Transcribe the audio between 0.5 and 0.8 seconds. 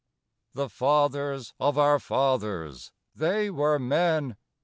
_I The